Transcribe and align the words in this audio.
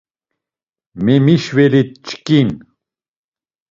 Memişvelit 1.03 1.91
çkin! 2.05 2.49